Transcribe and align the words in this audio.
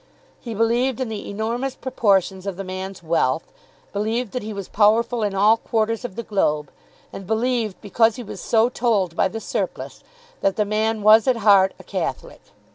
He 0.39 0.55
believed 0.55 0.99
in 0.99 1.09
the 1.09 1.29
enormous 1.29 1.75
proportions 1.75 2.47
of 2.47 2.57
the 2.57 2.63
man's 2.63 3.03
wealth, 3.03 3.53
believed 3.93 4.31
that 4.31 4.41
he 4.41 4.51
was 4.51 4.67
powerful 4.67 5.21
in 5.21 5.35
all 5.35 5.57
quarters 5.57 6.03
of 6.03 6.15
the 6.15 6.23
globe, 6.23 6.71
and 7.13 7.27
believed, 7.27 7.79
because 7.81 8.15
he 8.15 8.23
was 8.23 8.41
so 8.41 8.67
told 8.67 9.15
by 9.15 9.27
"The 9.27 9.39
Surplice," 9.39 10.03
that 10.39 10.55
the 10.55 10.65
man 10.65 11.03
was 11.03 11.27
at 11.27 11.37
heart 11.37 11.75
a 11.77 11.83
Catholic. 11.83 12.41